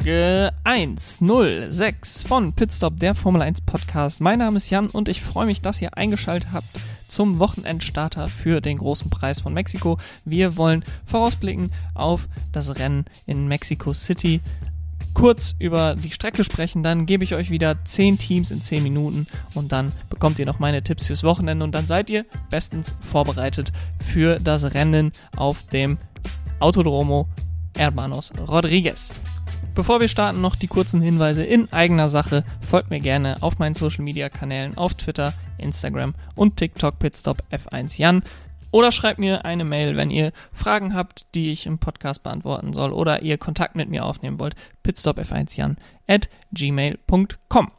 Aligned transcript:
Folge 0.00 0.50
106 0.64 2.22
von 2.22 2.54
Pitstop, 2.54 2.96
der 2.96 3.14
Formel 3.14 3.42
1 3.42 3.60
Podcast. 3.60 4.22
Mein 4.22 4.38
Name 4.38 4.56
ist 4.56 4.70
Jan 4.70 4.86
und 4.86 5.10
ich 5.10 5.20
freue 5.20 5.44
mich, 5.44 5.60
dass 5.60 5.82
ihr 5.82 5.94
eingeschaltet 5.94 6.52
habt 6.54 6.68
zum 7.06 7.38
Wochenendstarter 7.38 8.26
für 8.28 8.62
den 8.62 8.78
großen 8.78 9.10
Preis 9.10 9.40
von 9.40 9.52
Mexiko. 9.52 9.98
Wir 10.24 10.56
wollen 10.56 10.86
vorausblicken 11.04 11.70
auf 11.92 12.28
das 12.50 12.78
Rennen 12.78 13.04
in 13.26 13.46
Mexico 13.46 13.92
City. 13.92 14.40
Kurz 15.12 15.54
über 15.58 15.96
die 15.96 16.12
Strecke 16.12 16.44
sprechen, 16.44 16.82
dann 16.82 17.04
gebe 17.04 17.22
ich 17.22 17.34
euch 17.34 17.50
wieder 17.50 17.84
10 17.84 18.16
Teams 18.16 18.50
in 18.50 18.62
10 18.62 18.82
Minuten 18.82 19.26
und 19.52 19.70
dann 19.70 19.92
bekommt 20.08 20.38
ihr 20.38 20.46
noch 20.46 20.60
meine 20.60 20.82
Tipps 20.82 21.08
fürs 21.08 21.24
Wochenende 21.24 21.62
und 21.62 21.72
dann 21.72 21.86
seid 21.86 22.08
ihr 22.08 22.24
bestens 22.48 22.94
vorbereitet 23.10 23.70
für 23.98 24.40
das 24.40 24.72
Rennen 24.72 25.12
auf 25.36 25.66
dem 25.66 25.98
Autodromo 26.58 27.28
Hermanos 27.76 28.32
Rodriguez. 28.48 29.12
Bevor 29.74 30.00
wir 30.00 30.08
starten, 30.08 30.40
noch 30.40 30.56
die 30.56 30.66
kurzen 30.66 31.00
Hinweise 31.00 31.44
in 31.44 31.72
eigener 31.72 32.08
Sache. 32.08 32.44
Folgt 32.60 32.90
mir 32.90 33.00
gerne 33.00 33.36
auf 33.40 33.58
meinen 33.58 33.74
Social 33.74 34.04
Media 34.04 34.28
Kanälen 34.28 34.76
auf 34.76 34.94
Twitter, 34.94 35.32
Instagram 35.58 36.14
und 36.34 36.56
TikTok 36.56 36.98
Pitstop 36.98 37.44
F1 37.50 37.98
Jan. 37.98 38.22
Oder 38.72 38.92
schreibt 38.92 39.18
mir 39.18 39.44
eine 39.44 39.64
Mail, 39.64 39.96
wenn 39.96 40.10
ihr 40.10 40.32
Fragen 40.52 40.94
habt, 40.94 41.34
die 41.34 41.50
ich 41.50 41.66
im 41.66 41.78
Podcast 41.78 42.22
beantworten 42.22 42.72
soll 42.72 42.92
oder 42.92 43.22
ihr 43.22 43.38
Kontakt 43.38 43.76
mit 43.76 43.88
mir 43.88 44.04
aufnehmen 44.04 44.38
wollt. 44.38 44.54
pitstopf1jan 44.84 45.76
at 46.06 46.28
gmail.com. 46.52 47.70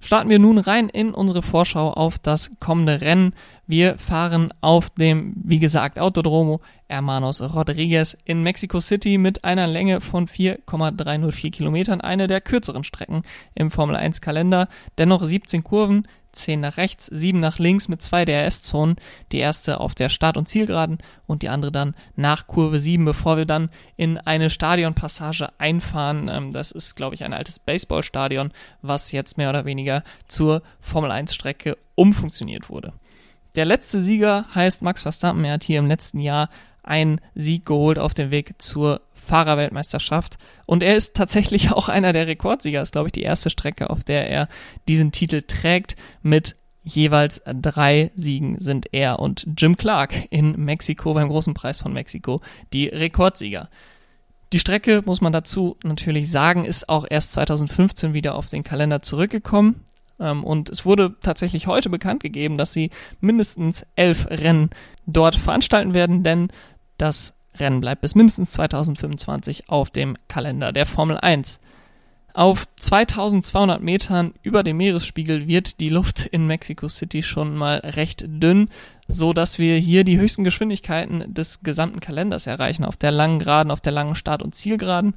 Starten 0.00 0.30
wir 0.30 0.38
nun 0.38 0.58
rein 0.58 0.88
in 0.88 1.12
unsere 1.12 1.42
Vorschau 1.42 1.92
auf 1.92 2.18
das 2.18 2.52
kommende 2.60 3.00
Rennen. 3.00 3.34
Wir 3.70 3.98
fahren 3.98 4.54
auf 4.62 4.88
dem, 4.88 5.34
wie 5.44 5.58
gesagt, 5.58 5.98
Autodromo 5.98 6.62
Hermanos 6.88 7.42
Rodriguez 7.42 8.16
in 8.24 8.42
Mexico 8.42 8.80
City 8.80 9.18
mit 9.18 9.44
einer 9.44 9.66
Länge 9.66 10.00
von 10.00 10.26
4,304 10.26 11.50
Kilometern, 11.50 12.00
eine 12.00 12.28
der 12.28 12.40
kürzeren 12.40 12.82
Strecken 12.82 13.24
im 13.54 13.70
Formel 13.70 13.94
1 13.94 14.22
Kalender. 14.22 14.68
Dennoch 14.96 15.22
17 15.22 15.64
Kurven, 15.64 16.08
10 16.32 16.60
nach 16.60 16.78
rechts, 16.78 17.08
7 17.12 17.38
nach 17.40 17.58
links 17.58 17.88
mit 17.88 18.00
zwei 18.00 18.24
DRS-Zonen. 18.24 18.96
Die 19.32 19.38
erste 19.38 19.80
auf 19.80 19.94
der 19.94 20.08
Start- 20.08 20.38
und 20.38 20.48
Zielgeraden 20.48 20.96
und 21.26 21.42
die 21.42 21.50
andere 21.50 21.70
dann 21.70 21.94
nach 22.16 22.46
Kurve 22.46 22.78
7, 22.78 23.04
bevor 23.04 23.36
wir 23.36 23.44
dann 23.44 23.68
in 23.98 24.16
eine 24.16 24.48
Stadionpassage 24.48 25.50
einfahren. 25.58 26.30
Ähm, 26.32 26.52
das 26.52 26.72
ist, 26.72 26.94
glaube 26.94 27.16
ich, 27.16 27.22
ein 27.22 27.34
altes 27.34 27.58
Baseballstadion, 27.58 28.50
was 28.80 29.12
jetzt 29.12 29.36
mehr 29.36 29.50
oder 29.50 29.66
weniger 29.66 30.04
zur 30.26 30.62
Formel 30.80 31.10
1-Strecke 31.10 31.76
umfunktioniert 31.96 32.70
wurde. 32.70 32.94
Der 33.58 33.64
letzte 33.64 34.00
Sieger 34.02 34.44
heißt 34.54 34.82
Max 34.82 35.00
Verstappen. 35.00 35.44
Er 35.44 35.54
hat 35.54 35.64
hier 35.64 35.80
im 35.80 35.88
letzten 35.88 36.20
Jahr 36.20 36.48
einen 36.84 37.20
Sieg 37.34 37.66
geholt 37.66 37.98
auf 37.98 38.14
dem 38.14 38.30
Weg 38.30 38.54
zur 38.62 39.00
Fahrerweltmeisterschaft. 39.26 40.38
Und 40.64 40.84
er 40.84 40.94
ist 40.94 41.16
tatsächlich 41.16 41.72
auch 41.72 41.88
einer 41.88 42.12
der 42.12 42.28
Rekordsieger. 42.28 42.78
Das 42.78 42.90
ist, 42.90 42.92
glaube 42.92 43.08
ich, 43.08 43.12
die 43.14 43.22
erste 43.22 43.50
Strecke, 43.50 43.90
auf 43.90 44.04
der 44.04 44.30
er 44.30 44.46
diesen 44.86 45.10
Titel 45.10 45.42
trägt. 45.42 45.96
Mit 46.22 46.54
jeweils 46.84 47.42
drei 47.46 48.12
Siegen 48.14 48.60
sind 48.60 48.94
er 48.94 49.18
und 49.18 49.44
Jim 49.58 49.76
Clark 49.76 50.14
in 50.30 50.52
Mexiko 50.64 51.14
beim 51.14 51.28
Großen 51.28 51.54
Preis 51.54 51.80
von 51.80 51.92
Mexiko 51.92 52.40
die 52.72 52.86
Rekordsieger. 52.86 53.68
Die 54.52 54.60
Strecke, 54.60 55.02
muss 55.04 55.20
man 55.20 55.32
dazu 55.32 55.76
natürlich 55.82 56.30
sagen, 56.30 56.64
ist 56.64 56.88
auch 56.88 57.06
erst 57.10 57.32
2015 57.32 58.14
wieder 58.14 58.36
auf 58.36 58.46
den 58.46 58.62
Kalender 58.62 59.02
zurückgekommen. 59.02 59.84
Ähm, 60.20 60.44
und 60.44 60.68
es 60.70 60.84
wurde 60.84 61.14
tatsächlich 61.22 61.66
heute 61.66 61.90
bekannt 61.90 62.22
gegeben, 62.22 62.58
dass 62.58 62.72
sie 62.72 62.90
mindestens 63.20 63.86
elf 63.96 64.26
Rennen 64.28 64.70
dort 65.06 65.36
veranstalten 65.36 65.94
werden, 65.94 66.22
denn 66.22 66.48
das 66.96 67.34
Rennen 67.56 67.80
bleibt 67.80 68.02
bis 68.02 68.14
mindestens 68.14 68.52
2025 68.52 69.68
auf 69.68 69.90
dem 69.90 70.16
Kalender 70.28 70.72
der 70.72 70.86
Formel 70.86 71.18
1. 71.18 71.60
Auf 72.34 72.68
2200 72.76 73.82
Metern 73.82 74.32
über 74.42 74.62
dem 74.62 74.76
Meeresspiegel 74.76 75.48
wird 75.48 75.80
die 75.80 75.88
Luft 75.88 76.26
in 76.26 76.46
Mexico 76.46 76.88
City 76.88 77.22
schon 77.22 77.56
mal 77.56 77.78
recht 77.78 78.24
dünn, 78.28 78.68
so 79.08 79.32
dass 79.32 79.58
wir 79.58 79.76
hier 79.76 80.04
die 80.04 80.20
höchsten 80.20 80.44
Geschwindigkeiten 80.44 81.34
des 81.34 81.62
gesamten 81.62 82.00
Kalenders 82.00 82.46
erreichen, 82.46 82.84
auf 82.84 82.96
der 82.96 83.10
langen 83.10 83.40
Geraden, 83.40 83.72
auf 83.72 83.80
der 83.80 83.92
langen 83.92 84.14
Start- 84.14 84.42
und 84.42 84.54
Zielgeraden. 84.54 85.14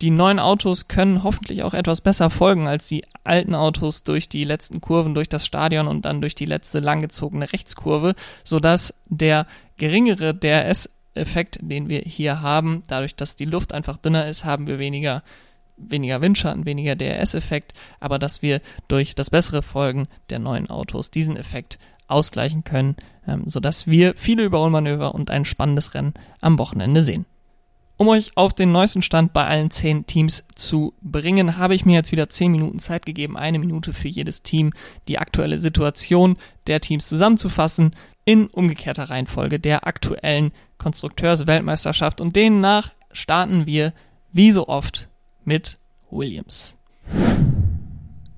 Die 0.00 0.10
neuen 0.10 0.38
Autos 0.38 0.86
können 0.86 1.24
hoffentlich 1.24 1.64
auch 1.64 1.74
etwas 1.74 2.00
besser 2.00 2.30
folgen 2.30 2.68
als 2.68 2.86
die 2.86 3.04
alten 3.24 3.54
Autos 3.54 4.04
durch 4.04 4.28
die 4.28 4.44
letzten 4.44 4.80
Kurven, 4.80 5.14
durch 5.14 5.28
das 5.28 5.44
Stadion 5.44 5.88
und 5.88 6.04
dann 6.04 6.20
durch 6.20 6.36
die 6.36 6.44
letzte 6.44 6.78
langgezogene 6.78 7.52
Rechtskurve, 7.52 8.14
sodass 8.44 8.94
der 9.08 9.46
geringere 9.76 10.34
DRS 10.34 10.88
Effekt, 11.14 11.58
den 11.60 11.88
wir 11.88 12.00
hier 12.00 12.40
haben. 12.40 12.84
Dadurch, 12.86 13.16
dass 13.16 13.34
die 13.34 13.44
Luft 13.44 13.74
einfach 13.74 13.96
dünner 13.96 14.28
ist, 14.28 14.44
haben 14.44 14.68
wir 14.68 14.78
weniger, 14.78 15.24
weniger 15.76 16.20
Windschatten, 16.20 16.64
weniger 16.64 16.94
DRS-Effekt, 16.94 17.74
aber 17.98 18.20
dass 18.20 18.40
wir 18.40 18.60
durch 18.86 19.16
das 19.16 19.30
bessere 19.30 19.62
Folgen 19.62 20.06
der 20.30 20.38
neuen 20.38 20.70
Autos 20.70 21.10
diesen 21.10 21.36
Effekt 21.36 21.78
ausgleichen 22.06 22.64
können, 22.64 22.96
ähm, 23.26 23.44
sodass 23.46 23.86
wir 23.86 24.14
viele 24.16 24.44
Überholmanöver 24.44 25.14
und 25.14 25.30
ein 25.30 25.44
spannendes 25.44 25.94
Rennen 25.94 26.14
am 26.40 26.58
Wochenende 26.58 27.02
sehen. 27.02 27.26
Um 28.00 28.06
euch 28.06 28.30
auf 28.36 28.54
den 28.54 28.70
neuesten 28.70 29.02
Stand 29.02 29.32
bei 29.32 29.44
allen 29.44 29.72
zehn 29.72 30.06
Teams 30.06 30.44
zu 30.54 30.94
bringen, 31.02 31.58
habe 31.58 31.74
ich 31.74 31.84
mir 31.84 31.94
jetzt 31.94 32.12
wieder 32.12 32.30
zehn 32.30 32.52
Minuten 32.52 32.78
Zeit 32.78 33.04
gegeben, 33.04 33.36
eine 33.36 33.58
Minute 33.58 33.92
für 33.92 34.06
jedes 34.06 34.44
Team, 34.44 34.72
die 35.08 35.18
aktuelle 35.18 35.58
Situation 35.58 36.36
der 36.68 36.80
Teams 36.80 37.08
zusammenzufassen, 37.08 37.90
in 38.24 38.46
umgekehrter 38.46 39.10
Reihenfolge 39.10 39.58
der 39.58 39.88
aktuellen 39.88 40.52
Konstrukteursweltmeisterschaft 40.78 42.20
und 42.20 42.36
demnach 42.36 42.92
starten 43.10 43.66
wir 43.66 43.92
wie 44.32 44.52
so 44.52 44.68
oft 44.68 45.08
mit 45.44 45.80
Williams. 46.08 46.76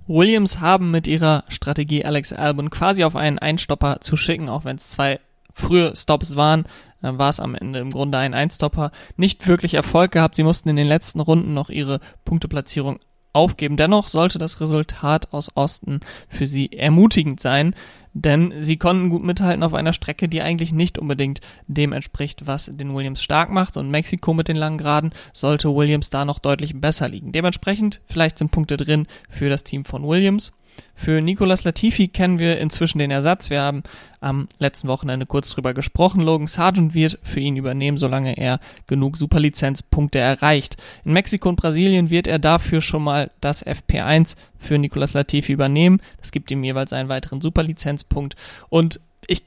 Williams 0.06 0.60
haben 0.60 0.90
mit 0.90 1.06
ihrer 1.06 1.44
Strategie 1.48 2.02
Alex 2.02 2.32
Albon 2.32 2.70
quasi 2.70 3.04
auf 3.04 3.14
einen 3.14 3.38
Einstopper 3.38 4.00
zu 4.00 4.16
schicken, 4.16 4.48
auch 4.48 4.64
wenn 4.64 4.76
es 4.76 4.88
zwei 4.88 5.20
frühe 5.60 5.94
Stops 5.94 6.36
waren, 6.36 6.64
äh, 7.02 7.12
war 7.12 7.28
es 7.28 7.40
am 7.40 7.54
Ende 7.54 7.78
im 7.78 7.90
Grunde 7.90 8.18
ein 8.18 8.34
Einstopper. 8.34 8.90
Nicht 9.16 9.46
wirklich 9.46 9.74
Erfolg 9.74 10.12
gehabt. 10.12 10.34
Sie 10.34 10.42
mussten 10.42 10.68
in 10.68 10.76
den 10.76 10.88
letzten 10.88 11.20
Runden 11.20 11.54
noch 11.54 11.70
ihre 11.70 12.00
Punkteplatzierung 12.24 12.98
aufgeben. 13.32 13.76
Dennoch 13.76 14.08
sollte 14.08 14.38
das 14.38 14.60
Resultat 14.60 15.32
aus 15.32 15.56
Osten 15.56 16.00
für 16.28 16.46
sie 16.46 16.72
ermutigend 16.72 17.40
sein, 17.40 17.74
denn 18.12 18.52
sie 18.58 18.76
konnten 18.76 19.08
gut 19.08 19.22
mithalten 19.22 19.62
auf 19.62 19.74
einer 19.74 19.92
Strecke, 19.92 20.28
die 20.28 20.42
eigentlich 20.42 20.72
nicht 20.72 20.98
unbedingt 20.98 21.40
dem 21.68 21.92
entspricht, 21.92 22.46
was 22.46 22.70
den 22.74 22.94
Williams 22.94 23.22
stark 23.22 23.50
macht 23.50 23.76
und 23.76 23.90
Mexiko 23.90 24.34
mit 24.34 24.48
den 24.48 24.56
langen 24.56 24.78
Geraden 24.78 25.12
sollte 25.32 25.74
Williams 25.74 26.10
da 26.10 26.24
noch 26.24 26.40
deutlich 26.40 26.80
besser 26.80 27.08
liegen. 27.08 27.30
Dementsprechend 27.30 28.00
vielleicht 28.06 28.38
sind 28.38 28.50
Punkte 28.50 28.76
drin 28.76 29.06
für 29.28 29.48
das 29.48 29.62
Team 29.62 29.84
von 29.84 30.06
Williams. 30.06 30.52
Für 30.94 31.22
Nicolas 31.22 31.64
Latifi 31.64 32.08
kennen 32.08 32.38
wir 32.38 32.58
inzwischen 32.58 32.98
den 32.98 33.10
Ersatz. 33.10 33.48
Wir 33.48 33.62
haben 33.62 33.82
am 34.20 34.48
letzten 34.58 34.86
Wochenende 34.86 35.24
kurz 35.24 35.50
drüber 35.50 35.72
gesprochen. 35.72 36.20
Logan 36.20 36.46
Sargent 36.46 36.92
wird 36.92 37.18
für 37.22 37.40
ihn 37.40 37.56
übernehmen, 37.56 37.96
solange 37.96 38.36
er 38.36 38.60
genug 38.86 39.16
Superlizenzpunkte 39.16 40.18
erreicht. 40.18 40.76
In 41.06 41.14
Mexiko 41.14 41.48
und 41.48 41.56
Brasilien 41.56 42.10
wird 42.10 42.26
er 42.26 42.38
dafür 42.38 42.82
schon 42.82 43.02
mal 43.02 43.30
das 43.40 43.66
FP1 43.66 44.36
für 44.58 44.76
Nicolas 44.76 45.14
Latifi 45.14 45.52
übernehmen. 45.52 46.02
Das 46.18 46.32
gibt 46.32 46.50
ihm 46.50 46.62
jeweils 46.62 46.92
einen 46.92 47.08
weiteren 47.08 47.40
Superlizenzpunkt. 47.40 48.36
Und 48.68 49.00
ich 49.26 49.42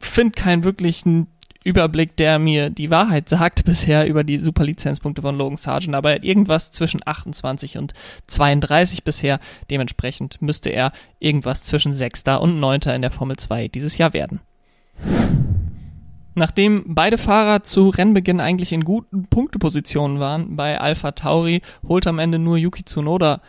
finde 0.00 0.32
keinen 0.32 0.64
wirklichen 0.64 1.26
Überblick, 1.64 2.16
der 2.16 2.38
mir 2.38 2.70
die 2.70 2.90
Wahrheit 2.90 3.28
sagt 3.28 3.64
bisher 3.64 4.06
über 4.06 4.22
die 4.22 4.38
Superlizenzpunkte 4.38 5.22
von 5.22 5.36
Logan 5.36 5.56
Sargent, 5.56 5.94
aber 5.94 6.12
er 6.12 6.22
irgendwas 6.22 6.70
zwischen 6.70 7.00
28 7.04 7.78
und 7.78 7.94
32 8.26 9.02
bisher. 9.02 9.40
Dementsprechend 9.70 10.40
müsste 10.42 10.68
er 10.70 10.92
irgendwas 11.18 11.62
zwischen 11.62 11.94
6. 11.94 12.24
und 12.40 12.60
9. 12.60 12.80
in 12.94 13.02
der 13.02 13.10
Formel 13.10 13.36
2 13.36 13.68
dieses 13.68 13.96
Jahr 13.96 14.12
werden. 14.12 14.40
Nachdem 16.34 16.82
beide 16.88 17.16
Fahrer 17.16 17.62
zu 17.62 17.88
Rennbeginn 17.88 18.40
eigentlich 18.40 18.72
in 18.72 18.84
guten 18.84 19.26
Punktepositionen 19.26 20.18
waren, 20.20 20.56
bei 20.56 20.80
Alpha 20.80 21.12
Tauri 21.12 21.62
holt 21.86 22.06
am 22.06 22.18
Ende 22.18 22.38
nur 22.38 22.56
Yuki 22.56 22.84
Tsunoda 22.84 23.40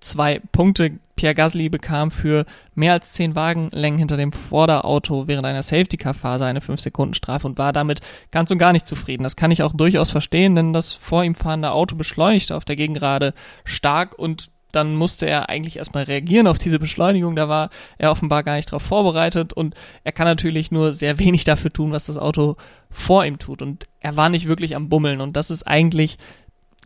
zwei 0.00 0.40
Punkte. 0.50 0.98
Pierre 1.22 1.36
Gasly 1.36 1.68
bekam 1.68 2.10
für 2.10 2.46
mehr 2.74 2.94
als 2.94 3.12
zehn 3.12 3.36
Wagenlängen 3.36 3.96
hinter 3.96 4.16
dem 4.16 4.32
Vorderauto 4.32 5.28
während 5.28 5.46
einer 5.46 5.62
Safety-Car-Phase 5.62 6.44
eine 6.44 6.58
5-Sekunden-Strafe 6.58 7.46
und 7.46 7.58
war 7.58 7.72
damit 7.72 8.00
ganz 8.32 8.50
und 8.50 8.58
gar 8.58 8.72
nicht 8.72 8.88
zufrieden. 8.88 9.22
Das 9.22 9.36
kann 9.36 9.52
ich 9.52 9.62
auch 9.62 9.72
durchaus 9.72 10.10
verstehen, 10.10 10.56
denn 10.56 10.72
das 10.72 10.92
vor 10.92 11.22
ihm 11.22 11.36
fahrende 11.36 11.70
Auto 11.70 11.94
beschleunigte 11.94 12.56
auf 12.56 12.64
der 12.64 12.74
Gegengrade 12.74 13.34
stark 13.64 14.18
und 14.18 14.50
dann 14.72 14.96
musste 14.96 15.26
er 15.26 15.48
eigentlich 15.48 15.76
erstmal 15.76 16.02
reagieren 16.02 16.48
auf 16.48 16.58
diese 16.58 16.80
Beschleunigung. 16.80 17.36
Da 17.36 17.48
war 17.48 17.70
er 17.98 18.10
offenbar 18.10 18.42
gar 18.42 18.56
nicht 18.56 18.70
darauf 18.70 18.82
vorbereitet 18.82 19.52
und 19.52 19.76
er 20.02 20.10
kann 20.10 20.26
natürlich 20.26 20.72
nur 20.72 20.92
sehr 20.92 21.20
wenig 21.20 21.44
dafür 21.44 21.70
tun, 21.70 21.92
was 21.92 22.06
das 22.06 22.18
Auto 22.18 22.56
vor 22.90 23.24
ihm 23.24 23.38
tut. 23.38 23.62
Und 23.62 23.86
er 24.00 24.16
war 24.16 24.28
nicht 24.28 24.48
wirklich 24.48 24.74
am 24.74 24.88
Bummeln 24.88 25.20
und 25.20 25.36
das 25.36 25.52
ist 25.52 25.68
eigentlich 25.68 26.18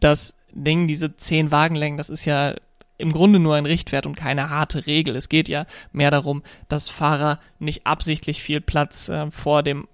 das 0.00 0.34
Ding, 0.52 0.88
diese 0.88 1.16
zehn 1.16 1.50
Wagenlängen, 1.50 1.96
das 1.96 2.10
ist 2.10 2.26
ja 2.26 2.54
im 2.98 3.12
Grunde 3.12 3.38
nur 3.38 3.54
ein 3.54 3.66
Richtwert 3.66 4.06
und 4.06 4.14
keine 4.14 4.50
harte 4.50 4.86
Regel. 4.86 5.16
Es 5.16 5.28
geht 5.28 5.48
ja 5.48 5.66
mehr 5.92 6.10
darum, 6.10 6.42
dass 6.68 6.88
Fahrer 6.88 7.40
nicht 7.58 7.86
absichtlich 7.86 8.42
viel 8.42 8.60
Platz 8.60 9.08
äh, 9.08 9.30
vor 9.30 9.62
dem 9.62 9.88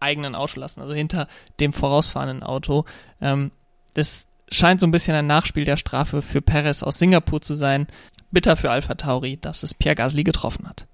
eigenen 0.00 0.34
Auto 0.34 0.60
lassen, 0.60 0.80
also 0.80 0.94
hinter 0.94 1.26
dem 1.60 1.72
vorausfahrenden 1.72 2.42
Auto. 2.42 2.84
Ähm, 3.20 3.50
das 3.94 4.26
scheint 4.50 4.80
so 4.80 4.86
ein 4.86 4.92
bisschen 4.92 5.14
ein 5.14 5.26
Nachspiel 5.26 5.64
der 5.64 5.76
Strafe 5.76 6.22
für 6.22 6.40
Perez 6.40 6.82
aus 6.82 6.98
Singapur 6.98 7.40
zu 7.40 7.54
sein. 7.54 7.86
Bitter 8.30 8.56
für 8.56 8.70
Alpha 8.70 8.94
Tauri, 8.94 9.38
dass 9.40 9.62
es 9.62 9.74
Pierre 9.74 9.96
Gasly 9.96 10.24
getroffen 10.24 10.68
hat. 10.68 10.86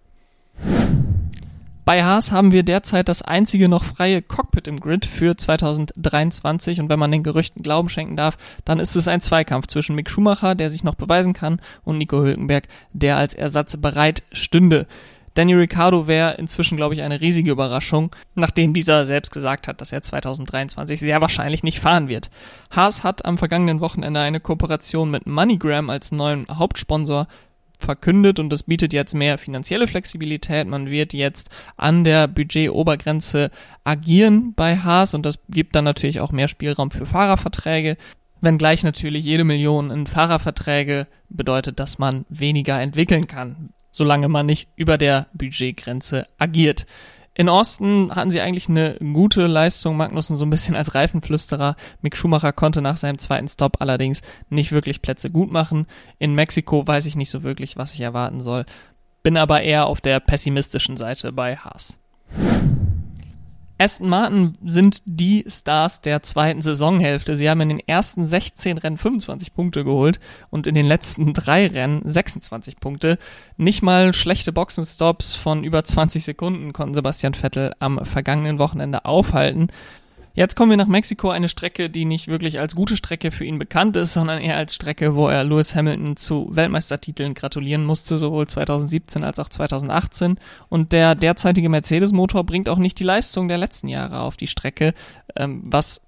Bei 1.84 2.02
Haas 2.02 2.32
haben 2.32 2.50
wir 2.50 2.62
derzeit 2.62 3.10
das 3.10 3.20
einzige 3.20 3.68
noch 3.68 3.84
freie 3.84 4.22
Cockpit 4.22 4.68
im 4.68 4.80
Grid 4.80 5.04
für 5.04 5.36
2023 5.36 6.80
und 6.80 6.88
wenn 6.88 6.98
man 6.98 7.12
den 7.12 7.22
Gerüchten 7.22 7.62
Glauben 7.62 7.90
schenken 7.90 8.16
darf, 8.16 8.38
dann 8.64 8.80
ist 8.80 8.96
es 8.96 9.06
ein 9.06 9.20
Zweikampf 9.20 9.66
zwischen 9.66 9.94
Mick 9.94 10.08
Schumacher, 10.08 10.54
der 10.54 10.70
sich 10.70 10.82
noch 10.82 10.94
beweisen 10.94 11.34
kann, 11.34 11.60
und 11.82 11.98
Nico 11.98 12.22
Hülkenberg, 12.22 12.68
der 12.94 13.18
als 13.18 13.34
Ersatz 13.34 13.76
bereit 13.76 14.22
stünde. 14.32 14.86
Danny 15.34 15.52
Ricciardo 15.52 16.06
wäre 16.06 16.34
inzwischen, 16.34 16.76
glaube 16.76 16.94
ich, 16.94 17.02
eine 17.02 17.20
riesige 17.20 17.50
Überraschung, 17.50 18.14
nachdem 18.34 18.72
dieser 18.72 19.04
selbst 19.04 19.32
gesagt 19.32 19.68
hat, 19.68 19.82
dass 19.82 19.92
er 19.92 20.00
2023 20.00 21.00
sehr 21.00 21.20
wahrscheinlich 21.20 21.64
nicht 21.64 21.80
fahren 21.80 22.08
wird. 22.08 22.30
Haas 22.70 23.04
hat 23.04 23.26
am 23.26 23.36
vergangenen 23.36 23.80
Wochenende 23.80 24.20
eine 24.20 24.40
Kooperation 24.40 25.10
mit 25.10 25.26
MoneyGram 25.26 25.90
als 25.90 26.12
neuen 26.12 26.46
Hauptsponsor 26.48 27.26
verkündet 27.78 28.38
und 28.38 28.50
das 28.50 28.62
bietet 28.62 28.92
jetzt 28.92 29.14
mehr 29.14 29.38
finanzielle 29.38 29.86
Flexibilität. 29.86 30.66
Man 30.66 30.90
wird 30.90 31.12
jetzt 31.12 31.50
an 31.76 32.04
der 32.04 32.28
Budgetobergrenze 32.28 33.50
agieren 33.84 34.54
bei 34.54 34.76
Haas 34.76 35.14
und 35.14 35.26
das 35.26 35.38
gibt 35.48 35.74
dann 35.76 35.84
natürlich 35.84 36.20
auch 36.20 36.32
mehr 36.32 36.48
Spielraum 36.48 36.90
für 36.90 37.06
Fahrerverträge. 37.06 37.96
Wenngleich 38.40 38.82
natürlich 38.82 39.24
jede 39.24 39.44
Million 39.44 39.90
in 39.90 40.06
Fahrerverträge 40.06 41.06
bedeutet, 41.28 41.80
dass 41.80 41.98
man 41.98 42.26
weniger 42.28 42.80
entwickeln 42.80 43.26
kann, 43.26 43.70
solange 43.90 44.28
man 44.28 44.46
nicht 44.46 44.68
über 44.76 44.98
der 44.98 45.28
Budgetgrenze 45.32 46.26
agiert. 46.38 46.86
In 47.36 47.48
Austin 47.48 48.12
hatten 48.14 48.30
sie 48.30 48.40
eigentlich 48.40 48.68
eine 48.68 48.96
gute 49.12 49.46
Leistung, 49.48 49.96
Magnussen 49.96 50.36
so 50.36 50.46
ein 50.46 50.50
bisschen 50.50 50.76
als 50.76 50.94
Reifenflüsterer. 50.94 51.74
Mick 52.00 52.16
Schumacher 52.16 52.52
konnte 52.52 52.80
nach 52.80 52.96
seinem 52.96 53.18
zweiten 53.18 53.48
Stop 53.48 53.80
allerdings 53.80 54.22
nicht 54.50 54.70
wirklich 54.70 55.02
Plätze 55.02 55.30
gut 55.30 55.50
machen. 55.50 55.86
In 56.18 56.34
Mexiko 56.34 56.86
weiß 56.86 57.06
ich 57.06 57.16
nicht 57.16 57.30
so 57.30 57.42
wirklich, 57.42 57.76
was 57.76 57.92
ich 57.92 58.00
erwarten 58.00 58.40
soll. 58.40 58.64
Bin 59.24 59.36
aber 59.36 59.62
eher 59.62 59.86
auf 59.86 60.00
der 60.00 60.20
pessimistischen 60.20 60.96
Seite 60.96 61.32
bei 61.32 61.56
Haas. 61.56 61.98
Aston 63.76 64.08
Martin 64.08 64.56
sind 64.64 65.02
die 65.04 65.44
Stars 65.48 66.00
der 66.00 66.22
zweiten 66.22 66.62
Saisonhälfte. 66.62 67.34
Sie 67.34 67.50
haben 67.50 67.60
in 67.60 67.70
den 67.70 67.80
ersten 67.80 68.24
16 68.24 68.78
Rennen 68.78 68.98
25 68.98 69.52
Punkte 69.52 69.82
geholt 69.82 70.20
und 70.50 70.68
in 70.68 70.76
den 70.76 70.86
letzten 70.86 71.32
drei 71.32 71.66
Rennen 71.66 72.00
26 72.04 72.76
Punkte. 72.76 73.18
Nicht 73.56 73.82
mal 73.82 74.14
schlechte 74.14 74.52
Boxenstops 74.52 75.34
von 75.34 75.64
über 75.64 75.82
20 75.82 76.24
Sekunden 76.24 76.72
konnten 76.72 76.94
Sebastian 76.94 77.34
Vettel 77.34 77.72
am 77.80 78.04
vergangenen 78.06 78.60
Wochenende 78.60 79.04
aufhalten. 79.04 79.68
Jetzt 80.36 80.56
kommen 80.56 80.70
wir 80.70 80.76
nach 80.76 80.88
Mexiko, 80.88 81.30
eine 81.30 81.48
Strecke, 81.48 81.88
die 81.88 82.04
nicht 82.04 82.26
wirklich 82.26 82.58
als 82.58 82.74
gute 82.74 82.96
Strecke 82.96 83.30
für 83.30 83.44
ihn 83.44 83.60
bekannt 83.60 83.96
ist, 83.96 84.14
sondern 84.14 84.42
eher 84.42 84.56
als 84.56 84.74
Strecke, 84.74 85.14
wo 85.14 85.28
er 85.28 85.44
Lewis 85.44 85.76
Hamilton 85.76 86.16
zu 86.16 86.48
Weltmeistertiteln 86.50 87.34
gratulieren 87.34 87.84
musste, 87.84 88.18
sowohl 88.18 88.48
2017 88.48 89.22
als 89.22 89.38
auch 89.38 89.48
2018. 89.48 90.40
Und 90.68 90.92
der 90.92 91.14
derzeitige 91.14 91.68
Mercedes-Motor 91.68 92.42
bringt 92.42 92.68
auch 92.68 92.78
nicht 92.78 92.98
die 92.98 93.04
Leistung 93.04 93.46
der 93.46 93.58
letzten 93.58 93.86
Jahre 93.86 94.22
auf 94.22 94.36
die 94.36 94.48
Strecke, 94.48 94.94
ähm, 95.36 95.62
was 95.66 96.00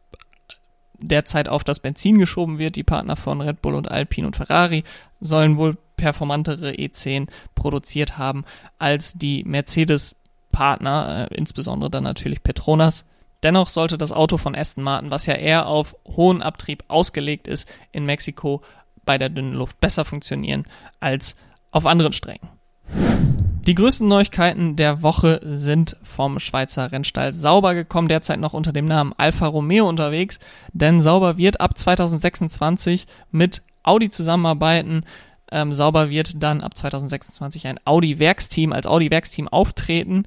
derzeit 0.99 1.49
auf 1.49 1.62
das 1.62 1.79
Benzin 1.79 2.19
geschoben 2.19 2.58
wird. 2.58 2.75
Die 2.75 2.82
Partner 2.82 3.14
von 3.14 3.40
Red 3.40 3.62
Bull 3.62 3.76
und 3.76 3.93
Alpine 3.93 4.26
und 4.26 4.34
Ferrari 4.34 4.82
sollen 5.20 5.56
wohl 5.56 5.76
performantere 5.96 6.72
E10 6.72 7.29
produziert 7.55 8.19
haben 8.19 8.44
als 8.79 9.12
die 9.12 9.44
Mercedes-Partner, 9.44 11.29
äh, 11.31 11.34
insbesondere 11.37 11.90
dann 11.90 12.02
natürlich 12.02 12.43
Petronas. 12.43 13.05
Dennoch 13.46 13.69
sollte 13.69 13.96
das 13.96 14.10
Auto 14.10 14.38
von 14.38 14.56
Aston 14.56 14.82
Martin, 14.82 15.12
was 15.12 15.26
ja 15.26 15.34
eher 15.34 15.69
auf 15.69 15.94
hohen 16.04 16.43
Abtrieb 16.43 16.82
ausgelegt 16.88 17.46
ist, 17.46 17.72
in 17.93 18.04
Mexiko 18.04 18.60
bei 19.04 19.19
der 19.19 19.28
dünnen 19.28 19.52
Luft 19.52 19.78
besser 19.78 20.04
funktionieren 20.04 20.64
als 20.98 21.37
auf 21.70 21.87
anderen 21.87 22.12
Strecken. 22.12 22.48
Die 22.90 23.75
größten 23.76 24.08
Neuigkeiten 24.08 24.75
der 24.75 25.00
Woche 25.02 25.40
sind 25.44 25.96
vom 26.02 26.40
Schweizer 26.40 26.90
Rennstall 26.90 27.32
Sauber 27.32 27.75
gekommen, 27.75 28.08
derzeit 28.08 28.40
noch 28.40 28.52
unter 28.52 28.72
dem 28.72 28.87
Namen 28.87 29.14
Alfa 29.16 29.46
Romeo 29.46 29.88
unterwegs, 29.88 30.40
denn 30.72 31.00
Sauber 31.00 31.38
wird 31.38 31.60
ab 31.60 31.78
2026 31.78 33.06
mit 33.31 33.62
Audi 33.84 34.10
zusammenarbeiten. 34.10 35.04
Ähm, 35.52 35.72
Sauber 35.72 36.10
wird 36.10 36.43
dann 36.43 36.62
ab 36.62 36.76
2026 36.76 37.69
ein 37.69 37.78
Audi-Werksteam 37.84 38.72
als 38.72 38.88
Audi-Werksteam 38.88 39.46
auftreten, 39.46 40.25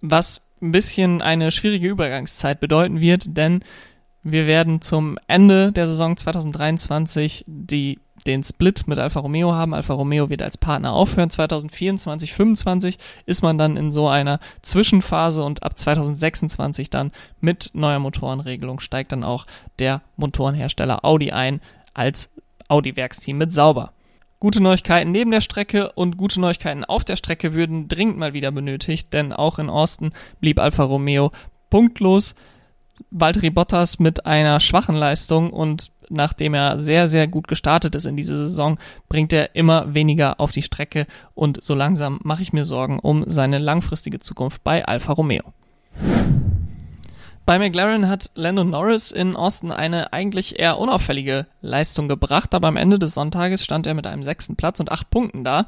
was 0.00 0.42
ein 0.62 0.72
bisschen 0.72 1.20
eine 1.20 1.50
schwierige 1.50 1.88
Übergangszeit 1.88 2.60
bedeuten 2.60 3.00
wird, 3.00 3.36
denn 3.36 3.60
wir 4.22 4.46
werden 4.46 4.80
zum 4.80 5.18
Ende 5.26 5.72
der 5.72 5.88
Saison 5.88 6.16
2023 6.16 7.44
die, 7.48 7.98
den 8.24 8.44
Split 8.44 8.86
mit 8.86 9.00
Alfa 9.00 9.18
Romeo 9.18 9.52
haben. 9.52 9.74
Alfa 9.74 9.94
Romeo 9.94 10.30
wird 10.30 10.42
als 10.42 10.56
Partner 10.56 10.92
aufhören. 10.92 11.28
2024, 11.28 12.30
2025 12.30 12.98
ist 13.26 13.42
man 13.42 13.58
dann 13.58 13.76
in 13.76 13.90
so 13.90 14.06
einer 14.06 14.38
Zwischenphase 14.62 15.42
und 15.42 15.64
ab 15.64 15.76
2026 15.76 16.88
dann 16.88 17.10
mit 17.40 17.70
neuer 17.74 17.98
Motorenregelung 17.98 18.78
steigt 18.78 19.10
dann 19.10 19.24
auch 19.24 19.46
der 19.80 20.02
Motorenhersteller 20.16 21.04
Audi 21.04 21.32
ein 21.32 21.60
als 21.92 22.30
Audi-Werksteam 22.68 23.36
mit 23.36 23.52
Sauber. 23.52 23.92
Gute 24.42 24.60
Neuigkeiten 24.60 25.12
neben 25.12 25.30
der 25.30 25.40
Strecke 25.40 25.92
und 25.92 26.16
gute 26.16 26.40
Neuigkeiten 26.40 26.84
auf 26.84 27.04
der 27.04 27.14
Strecke 27.14 27.54
würden 27.54 27.86
dringend 27.86 28.18
mal 28.18 28.32
wieder 28.32 28.50
benötigt, 28.50 29.12
denn 29.12 29.32
auch 29.32 29.60
in 29.60 29.70
Austin 29.70 30.10
blieb 30.40 30.58
Alfa 30.58 30.82
Romeo 30.82 31.30
punktlos. 31.70 32.34
Valtteri 33.12 33.50
Bottas 33.50 34.00
mit 34.00 34.26
einer 34.26 34.58
schwachen 34.58 34.96
Leistung 34.96 35.52
und 35.52 35.92
nachdem 36.08 36.54
er 36.54 36.80
sehr, 36.80 37.06
sehr 37.06 37.28
gut 37.28 37.46
gestartet 37.46 37.94
ist 37.94 38.04
in 38.04 38.16
dieser 38.16 38.36
Saison, 38.36 38.80
bringt 39.08 39.32
er 39.32 39.54
immer 39.54 39.94
weniger 39.94 40.40
auf 40.40 40.50
die 40.50 40.62
Strecke 40.62 41.06
und 41.34 41.62
so 41.62 41.76
langsam 41.76 42.18
mache 42.24 42.42
ich 42.42 42.52
mir 42.52 42.64
Sorgen 42.64 42.98
um 42.98 43.22
seine 43.28 43.58
langfristige 43.58 44.18
Zukunft 44.18 44.64
bei 44.64 44.84
Alfa 44.84 45.12
Romeo. 45.12 45.52
Bei 47.44 47.58
McLaren 47.58 48.08
hat 48.08 48.30
Lando 48.34 48.62
Norris 48.62 49.10
in 49.10 49.34
Austin 49.34 49.72
eine 49.72 50.12
eigentlich 50.12 50.60
eher 50.60 50.78
unauffällige 50.78 51.46
Leistung 51.60 52.08
gebracht, 52.08 52.54
aber 52.54 52.68
am 52.68 52.76
Ende 52.76 52.98
des 52.98 53.14
Sonntages 53.14 53.64
stand 53.64 53.86
er 53.86 53.94
mit 53.94 54.06
einem 54.06 54.22
sechsten 54.22 54.54
Platz 54.54 54.78
und 54.78 54.92
acht 54.92 55.10
Punkten 55.10 55.42
da, 55.42 55.66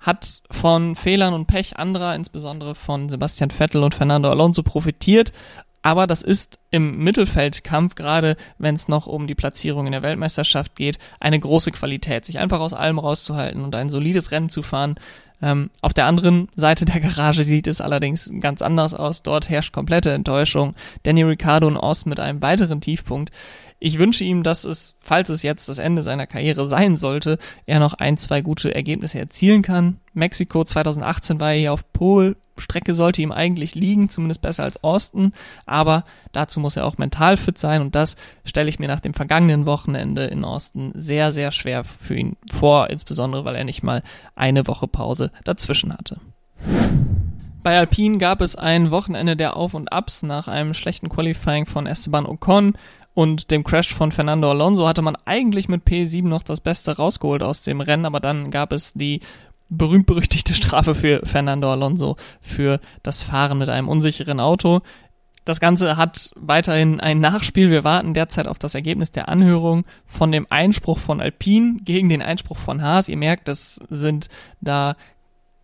hat 0.00 0.42
von 0.50 0.96
Fehlern 0.96 1.32
und 1.32 1.46
Pech 1.46 1.78
anderer, 1.78 2.16
insbesondere 2.16 2.74
von 2.74 3.08
Sebastian 3.08 3.50
Vettel 3.50 3.84
und 3.84 3.94
Fernando 3.94 4.30
Alonso 4.30 4.64
profitiert, 4.64 5.32
aber 5.82 6.06
das 6.06 6.22
ist 6.22 6.58
im 6.70 6.98
Mittelfeldkampf, 7.02 7.96
gerade 7.96 8.36
wenn 8.58 8.76
es 8.76 8.88
noch 8.88 9.08
um 9.08 9.26
die 9.26 9.34
Platzierung 9.34 9.86
in 9.86 9.92
der 9.92 10.02
Weltmeisterschaft 10.02 10.76
geht, 10.76 10.98
eine 11.18 11.38
große 11.38 11.72
Qualität, 11.72 12.24
sich 12.24 12.38
einfach 12.38 12.60
aus 12.60 12.72
allem 12.72 13.00
rauszuhalten 13.00 13.64
und 13.64 13.74
ein 13.74 13.90
solides 13.90 14.30
Rennen 14.30 14.48
zu 14.48 14.62
fahren. 14.62 14.94
Ähm, 15.42 15.70
auf 15.80 15.92
der 15.92 16.06
anderen 16.06 16.48
Seite 16.54 16.84
der 16.84 17.00
Garage 17.00 17.44
sieht 17.44 17.66
es 17.66 17.80
allerdings 17.80 18.32
ganz 18.40 18.62
anders 18.62 18.94
aus. 18.94 19.22
Dort 19.22 19.48
herrscht 19.50 19.72
komplette 19.72 20.12
Enttäuschung. 20.12 20.74
Danny 21.02 21.22
Ricciardo 21.24 21.66
und 21.66 21.76
Ost 21.76 22.06
mit 22.06 22.20
einem 22.20 22.40
weiteren 22.40 22.80
Tiefpunkt. 22.80 23.30
Ich 23.80 23.98
wünsche 23.98 24.22
ihm, 24.22 24.44
dass 24.44 24.64
es, 24.64 24.96
falls 25.00 25.28
es 25.28 25.42
jetzt 25.42 25.68
das 25.68 25.78
Ende 25.78 26.04
seiner 26.04 26.28
Karriere 26.28 26.68
sein 26.68 26.96
sollte, 26.96 27.38
er 27.66 27.80
noch 27.80 27.94
ein, 27.94 28.16
zwei 28.16 28.40
gute 28.40 28.72
Ergebnisse 28.72 29.18
erzielen 29.18 29.62
kann. 29.62 29.98
Mexiko 30.14 30.62
2018 30.62 31.40
war 31.40 31.52
er 31.52 31.58
hier 31.58 31.72
auf 31.72 31.92
Pol. 31.92 32.36
Strecke 32.62 32.94
sollte 32.94 33.20
ihm 33.20 33.32
eigentlich 33.32 33.74
liegen, 33.74 34.08
zumindest 34.08 34.40
besser 34.40 34.64
als 34.64 34.82
Austin, 34.82 35.32
aber 35.66 36.04
dazu 36.32 36.60
muss 36.60 36.76
er 36.76 36.86
auch 36.86 36.98
mental 36.98 37.36
fit 37.36 37.58
sein 37.58 37.82
und 37.82 37.94
das 37.94 38.16
stelle 38.44 38.68
ich 38.68 38.78
mir 38.78 38.88
nach 38.88 39.00
dem 39.00 39.14
vergangenen 39.14 39.66
Wochenende 39.66 40.24
in 40.24 40.44
Austin 40.44 40.92
sehr, 40.94 41.32
sehr 41.32 41.52
schwer 41.52 41.84
für 41.84 42.16
ihn 42.16 42.36
vor, 42.50 42.90
insbesondere 42.90 43.44
weil 43.44 43.56
er 43.56 43.64
nicht 43.64 43.82
mal 43.82 44.02
eine 44.34 44.66
Woche 44.66 44.88
Pause 44.88 45.30
dazwischen 45.44 45.92
hatte. 45.92 46.20
Bei 47.62 47.78
Alpine 47.78 48.18
gab 48.18 48.40
es 48.40 48.56
ein 48.56 48.90
Wochenende 48.90 49.36
der 49.36 49.56
Auf 49.56 49.74
und 49.74 49.92
Abs 49.92 50.24
nach 50.24 50.48
einem 50.48 50.74
schlechten 50.74 51.08
Qualifying 51.08 51.66
von 51.66 51.86
Esteban 51.86 52.26
Ocon 52.26 52.74
und 53.14 53.50
dem 53.50 53.62
Crash 53.62 53.94
von 53.94 54.10
Fernando 54.10 54.50
Alonso 54.50 54.88
hatte 54.88 55.02
man 55.02 55.16
eigentlich 55.26 55.68
mit 55.68 55.84
P7 55.84 56.26
noch 56.26 56.42
das 56.42 56.60
Beste 56.60 56.96
rausgeholt 56.96 57.42
aus 57.42 57.62
dem 57.62 57.80
Rennen, 57.80 58.06
aber 58.06 58.20
dann 58.20 58.50
gab 58.50 58.72
es 58.72 58.94
die 58.94 59.20
berühmt-berüchtigte 59.76 60.54
Strafe 60.54 60.94
für 60.94 61.24
Fernando 61.24 61.70
Alonso 61.70 62.16
für 62.40 62.80
das 63.02 63.22
Fahren 63.22 63.58
mit 63.58 63.68
einem 63.68 63.88
unsicheren 63.88 64.40
Auto. 64.40 64.80
Das 65.44 65.58
Ganze 65.58 65.96
hat 65.96 66.30
weiterhin 66.36 67.00
ein 67.00 67.18
Nachspiel. 67.18 67.70
Wir 67.70 67.82
warten 67.82 68.14
derzeit 68.14 68.46
auf 68.46 68.58
das 68.58 68.76
Ergebnis 68.76 69.10
der 69.10 69.28
Anhörung 69.28 69.84
von 70.06 70.30
dem 70.30 70.46
Einspruch 70.50 71.00
von 71.00 71.20
Alpine 71.20 71.78
gegen 71.82 72.08
den 72.08 72.22
Einspruch 72.22 72.58
von 72.58 72.82
Haas. 72.82 73.08
Ihr 73.08 73.16
merkt, 73.16 73.48
das 73.48 73.80
sind 73.90 74.28
da 74.60 74.96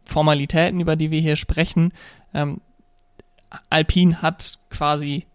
Formalitäten, 0.04 0.80
über 0.80 0.96
die 0.96 1.10
wir 1.10 1.20
hier 1.20 1.36
sprechen. 1.36 1.92
Ähm, 2.34 2.60
Alpine 3.70 4.20
hat 4.20 4.58
quasi 4.70 5.26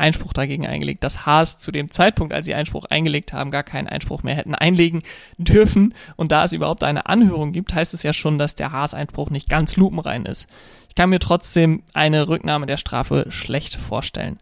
Einspruch 0.00 0.32
dagegen 0.32 0.66
eingelegt, 0.66 1.04
dass 1.04 1.26
Haas 1.26 1.58
zu 1.58 1.70
dem 1.70 1.90
Zeitpunkt, 1.90 2.34
als 2.34 2.46
sie 2.46 2.54
Einspruch 2.54 2.86
eingelegt 2.86 3.32
haben, 3.32 3.50
gar 3.50 3.62
keinen 3.62 3.88
Einspruch 3.88 4.22
mehr 4.22 4.34
hätten 4.34 4.54
einlegen 4.54 5.02
dürfen. 5.38 5.94
Und 6.16 6.32
da 6.32 6.44
es 6.44 6.52
überhaupt 6.52 6.84
eine 6.84 7.06
Anhörung 7.06 7.52
gibt, 7.52 7.74
heißt 7.74 7.94
es 7.94 8.02
ja 8.02 8.12
schon, 8.12 8.38
dass 8.38 8.54
der 8.54 8.72
Haas-Einspruch 8.72 9.30
nicht 9.30 9.48
ganz 9.48 9.76
lupenrein 9.76 10.26
ist. 10.26 10.48
Ich 10.88 10.94
kann 10.96 11.10
mir 11.10 11.20
trotzdem 11.20 11.82
eine 11.94 12.28
Rücknahme 12.28 12.66
der 12.66 12.76
Strafe 12.76 13.26
schlecht 13.28 13.76
vorstellen. 13.76 14.38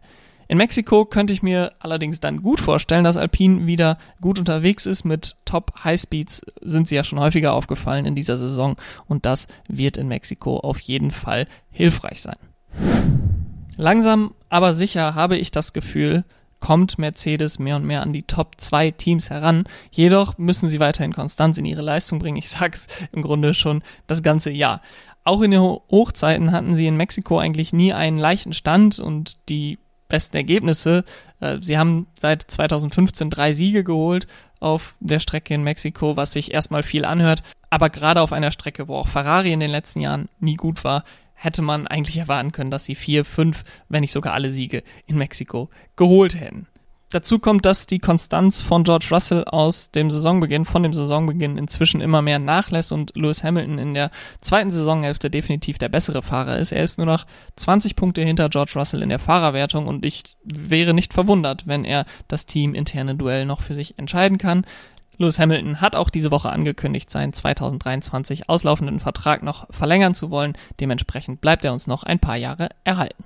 In 0.47 0.57
Mexiko 0.57 1.05
könnte 1.05 1.31
ich 1.31 1.43
mir 1.43 1.73
allerdings 1.77 2.21
dann 2.21 2.41
gut 2.41 2.59
vorstellen, 2.59 3.03
dass 3.03 3.17
Alpine 3.17 3.67
wieder 3.67 3.99
gut 4.19 4.39
unterwegs 4.39 4.87
ist. 4.87 5.03
Mit 5.03 5.35
Top 5.45 5.83
Highspeeds 5.83 6.41
sind 6.61 6.87
sie 6.87 6.95
ja 6.95 7.03
schon 7.03 7.19
häufiger 7.19 7.53
aufgefallen 7.53 8.07
in 8.07 8.15
dieser 8.15 8.39
Saison 8.39 8.75
und 9.05 9.27
das 9.27 9.47
wird 9.67 9.97
in 9.97 10.07
Mexiko 10.07 10.57
auf 10.57 10.79
jeden 10.79 11.11
Fall 11.11 11.45
hilfreich 11.69 12.21
sein. 12.21 13.28
Langsam 13.79 14.33
aber 14.49 14.73
sicher 14.73 15.15
habe 15.15 15.37
ich 15.37 15.51
das 15.51 15.71
Gefühl, 15.71 16.25
kommt 16.59 16.97
Mercedes 16.97 17.59
mehr 17.59 17.77
und 17.77 17.85
mehr 17.85 18.01
an 18.01 18.11
die 18.11 18.23
Top 18.23 18.55
2 18.57 18.91
Teams 18.91 19.29
heran. 19.29 19.63
Jedoch 19.89 20.37
müssen 20.37 20.67
sie 20.67 20.81
weiterhin 20.81 21.13
Konstanz 21.13 21.57
in 21.57 21.63
ihre 21.63 21.81
Leistung 21.81 22.19
bringen. 22.19 22.35
Ich 22.35 22.49
sag's 22.49 22.87
im 23.13 23.21
Grunde 23.21 23.53
schon 23.53 23.81
das 24.05 24.21
ganze 24.21 24.51
Jahr. 24.51 24.81
Auch 25.23 25.41
in 25.41 25.51
den 25.51 25.61
Hochzeiten 25.61 26.51
hatten 26.51 26.75
sie 26.75 26.87
in 26.87 26.97
Mexiko 26.97 27.39
eigentlich 27.39 27.71
nie 27.71 27.93
einen 27.93 28.17
leichten 28.17 28.51
Stand 28.51 28.99
und 28.99 29.37
die 29.47 29.79
besten 30.09 30.35
Ergebnisse. 30.35 31.05
Äh, 31.39 31.59
sie 31.61 31.77
haben 31.77 32.07
seit 32.15 32.41
2015 32.41 33.29
drei 33.29 33.53
Siege 33.53 33.85
geholt 33.85 34.27
auf 34.59 34.95
der 34.99 35.19
Strecke 35.19 35.53
in 35.53 35.63
Mexiko, 35.63 36.17
was 36.17 36.33
sich 36.33 36.53
erstmal 36.53 36.83
viel 36.83 37.05
anhört. 37.05 37.43
Aber 37.69 37.89
gerade 37.89 38.19
auf 38.19 38.33
einer 38.33 38.51
Strecke, 38.51 38.89
wo 38.89 38.95
auch 38.95 39.07
Ferrari 39.07 39.53
in 39.53 39.61
den 39.61 39.71
letzten 39.71 40.01
Jahren 40.01 40.27
nie 40.41 40.55
gut 40.55 40.83
war, 40.83 41.05
hätte 41.39 41.61
man 41.61 41.87
eigentlich 41.87 42.17
erwarten 42.17 42.51
können, 42.51 42.71
dass 42.71 42.85
sie 42.85 42.95
vier, 42.95 43.23
fünf, 43.25 43.63
wenn 43.87 44.01
nicht 44.01 44.11
sogar 44.11 44.33
alle 44.33 44.51
Siege 44.51 44.83
in 45.07 45.17
Mexiko 45.17 45.69
geholt 45.95 46.39
hätten. 46.39 46.67
Dazu 47.11 47.39
kommt, 47.39 47.65
dass 47.65 47.87
die 47.87 47.97
Konstanz 47.97 48.61
von 48.61 48.83
George 48.83 49.07
Russell 49.09 49.43
aus 49.45 49.89
dem 49.89 50.11
Saisonbeginn, 50.11 50.65
von 50.65 50.83
dem 50.83 50.93
Saisonbeginn 50.93 51.57
inzwischen 51.57 52.01
immer 52.01 52.21
mehr 52.21 52.37
nachlässt 52.37 52.91
und 52.91 53.15
Lewis 53.15 53.43
Hamilton 53.43 53.79
in 53.79 53.93
der 53.95 54.11
zweiten 54.41 54.69
Saisonhälfte 54.69 55.31
definitiv 55.31 55.79
der 55.79 55.89
bessere 55.89 56.21
Fahrer 56.21 56.59
ist. 56.59 56.71
Er 56.71 56.83
ist 56.83 56.99
nur 56.99 57.07
noch 57.07 57.25
20 57.55 57.95
Punkte 57.95 58.21
hinter 58.21 58.49
George 58.49 58.73
Russell 58.75 59.01
in 59.01 59.09
der 59.09 59.17
Fahrerwertung 59.17 59.87
und 59.87 60.05
ich 60.05 60.21
wäre 60.43 60.93
nicht 60.93 61.13
verwundert, 61.13 61.65
wenn 61.65 61.83
er 61.83 62.05
das 62.27 62.45
Team 62.45 62.75
interne 62.75 63.15
Duell 63.15 63.47
noch 63.47 63.61
für 63.61 63.73
sich 63.73 63.97
entscheiden 63.97 64.37
kann. 64.37 64.63
Lewis 65.19 65.37
Hamilton 65.37 65.81
hat 65.81 65.97
auch 65.97 66.09
diese 66.09 66.31
Woche 66.31 66.49
angekündigt, 66.49 67.09
seinen 67.09 67.33
2023 67.33 68.47
auslaufenden 68.47 69.01
Vertrag 69.01 69.43
noch 69.43 69.67
verlängern 69.69 70.15
zu 70.15 70.31
wollen. 70.31 70.53
Dementsprechend 70.79 71.41
bleibt 71.41 71.65
er 71.65 71.73
uns 71.73 71.87
noch 71.87 72.03
ein 72.03 72.19
paar 72.19 72.37
Jahre 72.37 72.69
erhalten. 72.85 73.25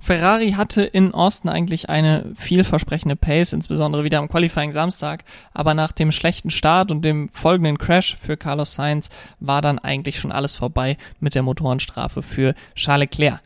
Ferrari 0.00 0.52
hatte 0.52 0.82
in 0.82 1.14
Austin 1.14 1.48
eigentlich 1.48 1.88
eine 1.88 2.32
vielversprechende 2.34 3.14
Pace, 3.14 3.52
insbesondere 3.52 4.02
wieder 4.02 4.18
am 4.18 4.28
Qualifying 4.28 4.72
Samstag, 4.72 5.22
aber 5.54 5.74
nach 5.74 5.92
dem 5.92 6.10
schlechten 6.10 6.50
Start 6.50 6.90
und 6.90 7.04
dem 7.04 7.28
folgenden 7.28 7.78
Crash 7.78 8.16
für 8.16 8.36
Carlos 8.36 8.74
Sainz 8.74 9.10
war 9.38 9.62
dann 9.62 9.78
eigentlich 9.78 10.18
schon 10.18 10.32
alles 10.32 10.56
vorbei 10.56 10.96
mit 11.20 11.36
der 11.36 11.44
Motorenstrafe 11.44 12.20
für 12.22 12.56
Charles 12.74 13.10
Leclerc. 13.12 13.40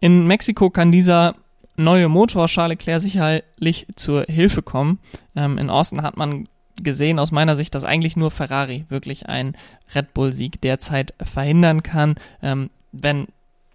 In 0.00 0.26
Mexiko 0.26 0.70
kann 0.70 0.92
dieser 0.92 1.34
neue 1.76 2.08
Motor 2.08 2.46
Charles 2.46 2.78
Leclerc 2.78 3.00
sicherlich 3.00 3.86
zur 3.96 4.24
Hilfe 4.24 4.62
kommen. 4.62 4.98
Ähm, 5.34 5.58
in 5.58 5.70
Austin 5.70 6.02
hat 6.02 6.16
man 6.16 6.48
gesehen 6.82 7.18
aus 7.18 7.32
meiner 7.32 7.56
Sicht, 7.56 7.74
dass 7.74 7.84
eigentlich 7.84 8.16
nur 8.16 8.30
Ferrari 8.30 8.84
wirklich 8.88 9.28
einen 9.28 9.56
Red 9.94 10.12
Bull-Sieg 10.14 10.60
derzeit 10.60 11.14
verhindern 11.22 11.82
kann. 11.82 12.16
Ähm, 12.42 12.70
wenn 12.92 13.28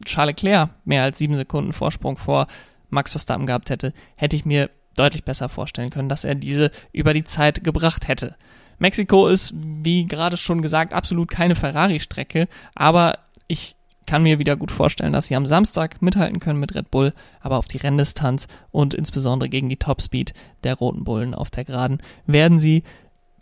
Charles 0.05 0.36
Leclerc 0.36 0.70
mehr 0.86 1.03
als 1.03 1.17
sieben 1.17 1.36
Sekunden 1.36 1.74
Vorsprung 1.74 2.17
vor 2.17 2.48
Max 2.89 3.12
Verstappen 3.12 3.46
gehabt 3.46 3.70
hätte, 3.70 3.93
hätte 4.15 4.36
ich 4.36 4.46
mir 4.46 4.70
deutlich 4.96 5.24
besser 5.24 5.50
vorstellen 5.50 5.89
können, 5.89 6.10
dass 6.10 6.24
er 6.24 6.36
diese 6.36 6.72
über 6.91 7.13
die 7.13 7.24
Zeit 7.24 7.63
gebracht 7.63 8.08
hätte. 8.08 8.36
Mexiko 8.77 9.27
ist, 9.27 9.53
wie 9.55 10.05
gerade 10.05 10.38
schon 10.38 10.62
gesagt, 10.62 10.93
absolut 10.93 11.29
keine 11.29 11.55
Ferrari-Strecke, 11.55 12.48
aber 12.75 13.20
ich 13.48 13.75
kann 14.05 14.24
mir 14.24 14.39
wieder 14.39 14.55
gut 14.55 14.72
vorstellen, 14.72 15.13
dass 15.13 15.27
sie 15.27 15.36
am 15.36 15.46
Samstag 15.46 16.01
mithalten 16.01 16.39
können 16.39 16.60
mit 16.60 16.75
Red 16.75 16.91
Bull, 16.91 17.13
aber 17.39 17.58
auf 17.58 17.67
die 17.67 17.77
Renndistanz 17.77 18.48
und 18.72 18.93
insbesondere 18.93 19.50
gegen 19.50 19.70
die 19.70 19.77
Topspeed 19.77 20.34
der 20.63 20.75
Roten 20.75 21.03
Bullen 21.03 21.34
auf 21.34 21.50
der 21.50 21.65
Geraden 21.65 22.01
werden 22.25 22.60
sie 22.60 22.84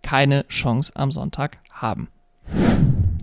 keine 0.01 0.47
Chance 0.47 0.93
am 0.95 1.11
Sonntag 1.11 1.59
haben. 1.71 2.09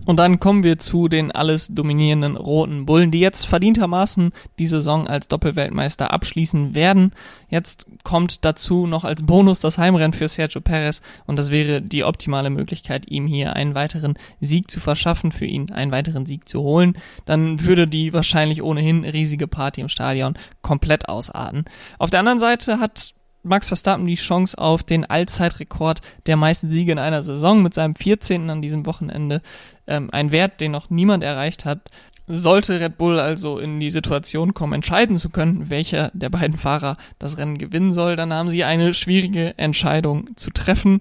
Und 0.07 0.15
dann 0.15 0.39
kommen 0.39 0.63
wir 0.63 0.79
zu 0.79 1.09
den 1.09 1.33
alles 1.33 1.67
dominierenden 1.67 2.37
roten 2.37 2.85
Bullen, 2.85 3.11
die 3.11 3.19
jetzt 3.19 3.45
verdientermaßen 3.45 4.31
die 4.57 4.65
Saison 4.65 5.05
als 5.05 5.27
Doppelweltmeister 5.27 6.11
abschließen 6.11 6.73
werden. 6.73 7.11
Jetzt 7.49 7.87
kommt 8.03 8.45
dazu 8.45 8.87
noch 8.87 9.03
als 9.03 9.23
Bonus 9.23 9.59
das 9.59 9.77
Heimrennen 9.77 10.13
für 10.13 10.29
Sergio 10.29 10.61
Perez 10.61 11.01
und 11.25 11.37
das 11.37 11.51
wäre 11.51 11.81
die 11.81 12.05
optimale 12.05 12.49
Möglichkeit, 12.49 13.05
ihm 13.09 13.27
hier 13.27 13.57
einen 13.57 13.75
weiteren 13.75 14.17
Sieg 14.39 14.71
zu 14.71 14.79
verschaffen, 14.79 15.33
für 15.33 15.45
ihn 15.45 15.73
einen 15.73 15.91
weiteren 15.91 16.25
Sieg 16.25 16.47
zu 16.47 16.61
holen. 16.61 16.97
Dann 17.25 17.65
würde 17.65 17.85
die 17.85 18.13
wahrscheinlich 18.13 18.63
ohnehin 18.63 19.03
riesige 19.03 19.47
Party 19.47 19.81
im 19.81 19.89
Stadion 19.89 20.35
komplett 20.61 21.09
ausarten. 21.09 21.65
Auf 21.99 22.11
der 22.11 22.21
anderen 22.21 22.39
Seite 22.39 22.79
hat 22.79 23.13
Max 23.43 23.67
Verstappen 23.67 24.05
die 24.05 24.15
Chance 24.15 24.57
auf 24.57 24.83
den 24.83 25.05
Allzeitrekord 25.05 26.01
der 26.25 26.37
meisten 26.37 26.69
Siege 26.69 26.91
in 26.91 26.99
einer 26.99 27.23
Saison 27.23 27.61
mit 27.63 27.73
seinem 27.73 27.95
14. 27.95 28.49
an 28.49 28.61
diesem 28.61 28.85
Wochenende. 28.85 29.41
Ähm, 29.87 30.09
ein 30.11 30.31
Wert, 30.31 30.59
den 30.61 30.71
noch 30.71 30.89
niemand 30.89 31.23
erreicht 31.23 31.65
hat. 31.65 31.79
Sollte 32.27 32.81
Red 32.81 32.97
Bull 32.97 33.19
also 33.19 33.57
in 33.57 33.79
die 33.79 33.89
Situation 33.89 34.53
kommen, 34.53 34.73
entscheiden 34.73 35.17
zu 35.17 35.29
können, 35.29 35.69
welcher 35.69 36.11
der 36.13 36.29
beiden 36.29 36.57
Fahrer 36.57 36.97
das 37.19 37.37
Rennen 37.37 37.57
gewinnen 37.57 37.93
soll, 37.93 38.17
dann 38.17 38.33
haben 38.33 38.49
sie 38.49 38.65
eine 38.65 38.93
schwierige 38.93 39.57
Entscheidung 39.57 40.35
zu 40.35 40.51
treffen. 40.51 40.99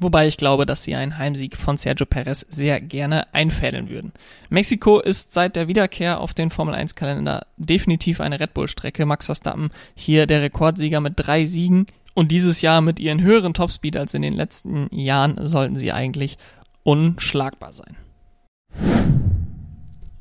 Wobei 0.00 0.26
ich 0.26 0.36
glaube, 0.36 0.66
dass 0.66 0.82
sie 0.82 0.94
einen 0.94 1.18
Heimsieg 1.18 1.56
von 1.56 1.76
Sergio 1.76 2.04
Perez 2.04 2.44
sehr 2.50 2.80
gerne 2.80 3.32
einfädeln 3.32 3.88
würden. 3.88 4.12
Mexiko 4.50 4.98
ist 5.00 5.32
seit 5.32 5.56
der 5.56 5.68
Wiederkehr 5.68 6.20
auf 6.20 6.34
den 6.34 6.50
Formel 6.50 6.74
1 6.74 6.94
Kalender 6.96 7.46
definitiv 7.56 8.20
eine 8.20 8.40
Red 8.40 8.54
Bull 8.54 8.68
Strecke. 8.68 9.06
Max 9.06 9.26
Verstappen 9.26 9.70
hier 9.94 10.26
der 10.26 10.42
Rekordsieger 10.42 11.00
mit 11.00 11.14
drei 11.16 11.44
Siegen. 11.44 11.86
Und 12.14 12.32
dieses 12.32 12.60
Jahr 12.60 12.80
mit 12.80 13.00
ihren 13.00 13.22
höheren 13.22 13.54
Topspeed 13.54 13.96
als 13.96 14.14
in 14.14 14.22
den 14.22 14.34
letzten 14.34 14.88
Jahren 14.94 15.36
sollten 15.44 15.76
sie 15.76 15.92
eigentlich 15.92 16.38
unschlagbar 16.82 17.72
sein. 17.72 17.96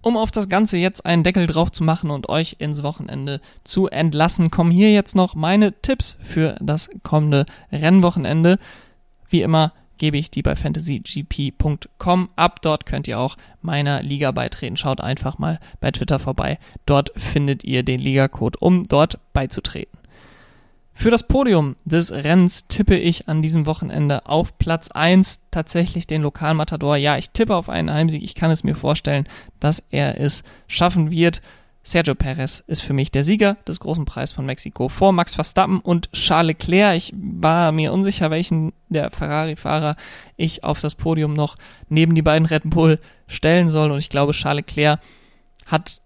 Um 0.01 0.17
auf 0.17 0.31
das 0.31 0.49
Ganze 0.49 0.75
jetzt 0.75 1.05
einen 1.05 1.23
Deckel 1.23 1.47
drauf 1.47 1.71
zu 1.71 1.81
machen 1.83 2.11
und 2.11 2.27
euch 2.27 2.57
ins 2.59 2.83
Wochenende 2.83 3.39
zu 3.63 3.87
entlassen, 3.87 4.51
kommen 4.51 4.69
hier 4.69 4.91
jetzt 4.91 5.15
noch 5.15 5.33
meine 5.33 5.71
Tipps 5.81 6.17
für 6.21 6.57
das 6.59 6.89
kommende 7.03 7.45
Rennwochenende. 7.71 8.57
Wie 9.33 9.41
immer 9.41 9.73
gebe 9.97 10.17
ich 10.17 10.29
die 10.29 10.43
bei 10.43 10.55
fantasygp.com 10.55 12.29
ab. 12.35 12.61
Dort 12.61 12.85
könnt 12.85 13.07
ihr 13.07 13.17
auch 13.19 13.35
meiner 13.63 14.03
Liga 14.03 14.29
beitreten. 14.29 14.77
Schaut 14.77 15.01
einfach 15.01 15.39
mal 15.39 15.59
bei 15.79 15.89
Twitter 15.89 16.19
vorbei. 16.19 16.59
Dort 16.85 17.11
findet 17.15 17.63
ihr 17.63 17.81
den 17.81 17.99
Ligacode, 17.99 18.59
um 18.59 18.83
dort 18.83 19.17
beizutreten. 19.33 19.97
Für 20.93 21.09
das 21.09 21.27
Podium 21.27 21.75
des 21.83 22.11
Rennens 22.11 22.67
tippe 22.67 22.95
ich 22.95 23.27
an 23.27 23.41
diesem 23.41 23.65
Wochenende 23.65 24.27
auf 24.27 24.55
Platz 24.59 24.91
1 24.91 25.41
tatsächlich 25.49 26.05
den 26.05 26.21
Lokalmatador. 26.21 26.95
Ja, 26.97 27.17
ich 27.17 27.31
tippe 27.31 27.55
auf 27.55 27.67
einen 27.69 27.91
Heimsieg. 27.91 28.21
Ich 28.21 28.35
kann 28.35 28.51
es 28.51 28.63
mir 28.63 28.75
vorstellen, 28.75 29.27
dass 29.59 29.81
er 29.89 30.21
es 30.21 30.43
schaffen 30.67 31.09
wird. 31.09 31.41
Sergio 31.85 32.15
Perez 32.15 32.63
ist 32.65 32.81
für 32.81 32.93
mich 32.93 33.11
der 33.11 33.25
Sieger 33.25 33.57
des 33.67 33.81
großen 33.81 34.05
Preis 34.05 34.31
von 34.31 34.45
Mexiko 34.45 34.87
vor 34.87 35.11
Max 35.11 35.35
Verstappen 35.35 35.79
und 35.81 36.09
Charles 36.13 36.55
Leclerc. 36.59 36.95
Ich 36.95 37.13
war 37.15 37.73
mir 37.73 37.91
unsicher, 37.91 38.31
welchen 38.31 38.71
der 38.87 39.11
Ferrari-Fahrer 39.11 39.97
ich 40.37 40.63
auf 40.63 40.79
das 40.79 40.95
Podium 40.95 41.33
noch 41.33 41.57
neben 41.89 42.15
die 42.15 42.21
beiden 42.21 42.45
Red 42.45 42.63
Bull 42.65 42.99
stellen 43.27 43.67
soll. 43.67 43.91
Und 43.91 43.97
ich 43.97 44.09
glaube, 44.09 44.31
Charles 44.31 44.65
Leclerc 44.65 45.01
hat 45.65 45.99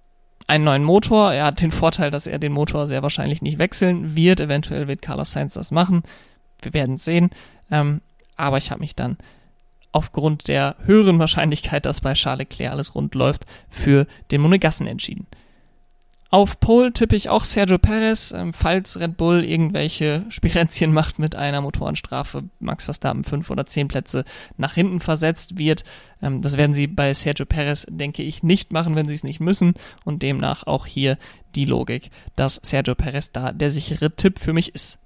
einen 0.48 0.63
neuen 0.63 0.84
Motor. 0.84 1.31
Er 1.34 1.46
hat 1.46 1.62
den 1.62 1.72
Vorteil, 1.72 2.10
dass 2.10 2.25
er 2.25 2.39
den 2.39 2.53
Motor 2.53 2.88
sehr 2.88 3.03
wahrscheinlich 3.03 3.43
nicht 3.43 3.60
wechseln 3.60 4.15
wird. 4.15 4.39
Eventuell 4.39 4.88
wird 4.88 5.03
Carlos 5.03 5.31
Sainz 5.31 5.53
das 5.53 5.69
machen. 5.69 6.01
Wir 6.60 6.74
werden 6.74 6.96
es 6.96 7.05
sehen. 7.05 7.29
Ähm, 7.69 8.01
aber 8.36 8.57
ich 8.57 8.72
habe 8.72 8.81
mich 8.81 8.96
dann 8.96 9.17
aufgrund 9.91 10.48
der 10.48 10.75
höheren 10.86 11.19
Wahrscheinlichkeit, 11.19 11.86
dass 11.86 12.01
bei 12.01 12.13
Charles 12.13 12.39
Leclerc 12.50 12.72
alles 12.72 12.96
rund 12.96 13.13
läuft, 13.13 13.46
für 13.69 14.07
den 14.31 14.41
Monegassen 14.41 14.88
entschieden. 14.88 15.27
Auf 16.29 16.60
Pole 16.60 16.91
tippe 16.91 17.15
ich 17.15 17.29
auch 17.29 17.46
Sergio 17.46 17.77
Perez, 17.77 18.31
ähm, 18.31 18.51
falls 18.51 19.00
Red 19.00 19.15
Bull 19.15 19.43
irgendwelche 19.46 20.25
Spirenzien 20.29 20.91
macht 20.91 21.19
mit 21.19 21.36
einer 21.36 21.62
Motorenstrafe, 21.62 22.43
Max 22.60 22.86
Verstappen 22.86 23.24
fünf 23.24 23.50
oder 23.50 23.65
zehn 23.65 23.88
Plätze 23.88 24.25
nach 24.57 24.74
hinten 24.74 25.00
versetzt 25.00 25.57
wird. 25.57 25.86
Ähm, 26.22 26.41
das 26.41 26.57
werden 26.57 26.74
sie 26.74 26.88
bei 26.88 27.13
Sergio 27.13 27.46
Perez, 27.46 27.86
denke 27.89 28.24
ich, 28.24 28.43
nicht 28.43 28.74
machen, 28.74 28.96
wenn 28.96 29.07
sie 29.07 29.13
es 29.13 29.24
nicht 29.24 29.39
müssen. 29.39 29.74
Und 30.03 30.22
demnach 30.22 30.67
auch 30.67 30.86
hier 30.86 31.17
die 31.55 31.65
Logik, 31.65 32.12
dass 32.36 32.55
Sergio 32.55 32.96
Perez 32.96 33.31
da 33.31 33.53
der 33.53 33.69
sichere 33.69 34.15
Tipp 34.15 34.39
für 34.39 34.53
mich 34.53 34.75
ist. 34.75 35.00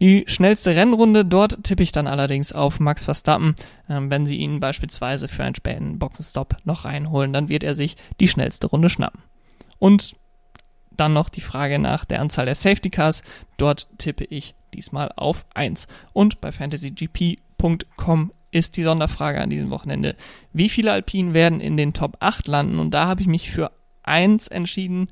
Die 0.00 0.24
schnellste 0.26 0.76
Rennrunde, 0.76 1.24
dort 1.24 1.64
tippe 1.64 1.82
ich 1.82 1.90
dann 1.90 2.06
allerdings 2.06 2.52
auf 2.52 2.80
Max 2.80 3.04
Verstappen. 3.04 3.54
Ähm, 3.88 4.10
wenn 4.10 4.26
sie 4.26 4.36
ihn 4.38 4.58
beispielsweise 4.58 5.28
für 5.28 5.44
einen 5.44 5.54
späten 5.54 6.00
Boxenstopp 6.00 6.56
noch 6.64 6.84
reinholen, 6.84 7.32
dann 7.32 7.48
wird 7.48 7.62
er 7.62 7.76
sich 7.76 7.96
die 8.18 8.28
schnellste 8.28 8.66
Runde 8.66 8.90
schnappen. 8.90 9.22
Und 9.78 10.16
dann 10.90 11.12
noch 11.12 11.28
die 11.28 11.40
Frage 11.40 11.78
nach 11.78 12.04
der 12.04 12.20
Anzahl 12.20 12.46
der 12.46 12.54
Safety 12.54 12.90
Cars. 12.90 13.22
Dort 13.56 13.88
tippe 13.98 14.24
ich 14.24 14.54
diesmal 14.74 15.12
auf 15.16 15.44
1. 15.54 15.88
Und 16.12 16.40
bei 16.40 16.52
fantasygp.com 16.52 18.32
ist 18.50 18.76
die 18.76 18.82
Sonderfrage 18.82 19.40
an 19.40 19.50
diesem 19.50 19.70
Wochenende, 19.70 20.16
wie 20.52 20.68
viele 20.68 20.92
Alpinen 20.92 21.34
werden 21.34 21.60
in 21.60 21.76
den 21.76 21.92
Top 21.92 22.16
8 22.20 22.46
landen? 22.46 22.78
Und 22.78 22.92
da 22.92 23.06
habe 23.06 23.20
ich 23.20 23.26
mich 23.26 23.50
für 23.50 23.72
1 24.04 24.48
entschieden, 24.48 25.08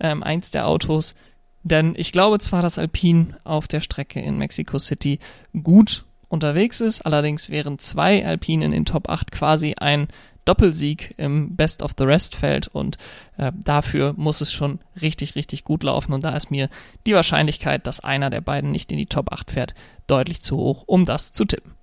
ähm, 0.00 0.22
eins 0.22 0.50
der 0.50 0.66
Autos 0.66 1.14
Denn 1.62 1.94
ich 1.96 2.12
glaube 2.12 2.38
zwar, 2.38 2.62
dass 2.62 2.78
Alpine 2.78 3.38
auf 3.42 3.66
der 3.66 3.80
Strecke 3.80 4.20
in 4.20 4.38
Mexico 4.38 4.78
City 4.78 5.18
gut 5.64 6.04
unterwegs 6.28 6.80
ist, 6.80 7.00
allerdings 7.00 7.50
wären 7.50 7.80
zwei 7.80 8.24
Alpine 8.24 8.64
in 8.64 8.70
den 8.70 8.84
Top 8.84 9.08
8 9.08 9.32
quasi 9.32 9.74
ein 9.76 10.06
Doppelsieg 10.46 11.14
im 11.18 11.54
Best 11.56 11.82
of 11.82 11.92
the 11.98 12.04
Rest 12.04 12.34
Feld 12.34 12.68
und 12.68 12.96
äh, 13.36 13.52
dafür 13.62 14.14
muss 14.16 14.40
es 14.40 14.52
schon 14.52 14.78
richtig, 15.02 15.34
richtig 15.34 15.64
gut 15.64 15.82
laufen 15.82 16.14
und 16.14 16.24
da 16.24 16.34
ist 16.34 16.50
mir 16.50 16.70
die 17.06 17.14
Wahrscheinlichkeit, 17.14 17.86
dass 17.86 18.00
einer 18.00 18.30
der 18.30 18.40
beiden 18.40 18.70
nicht 18.70 18.90
in 18.90 18.98
die 18.98 19.06
Top 19.06 19.32
8 19.32 19.50
fährt, 19.50 19.74
deutlich 20.06 20.42
zu 20.42 20.56
hoch, 20.56 20.84
um 20.86 21.04
das 21.04 21.32
zu 21.32 21.44
tippen. 21.44 21.74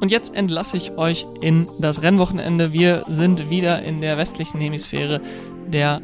Und 0.00 0.10
jetzt 0.10 0.34
entlasse 0.34 0.76
ich 0.76 0.92
euch 0.98 1.26
in 1.40 1.66
das 1.80 2.02
Rennwochenende. 2.02 2.72
Wir 2.72 3.04
sind 3.08 3.50
wieder 3.50 3.82
in 3.82 4.00
der 4.00 4.18
westlichen 4.18 4.60
Hemisphäre 4.60 5.20
der 5.68 6.02